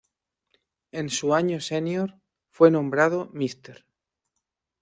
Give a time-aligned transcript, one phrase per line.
[0.91, 2.15] En su año senior
[2.49, 3.85] fue nombrado “Mr.